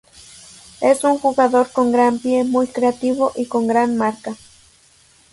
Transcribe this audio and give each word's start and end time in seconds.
Es 0.81 1.03
un 1.03 1.19
jugador 1.19 1.71
con 1.71 1.91
gran 1.91 2.17
pie, 2.17 2.43
muy 2.43 2.65
creativo 2.65 3.31
y 3.35 3.45
con 3.45 3.67
gran 3.67 3.97
marca. 3.97 4.35